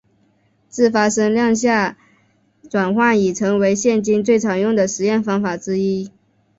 [0.67, 1.95] 自发参量下
[2.67, 6.09] 转换已成为现今最常用的实验方法之一。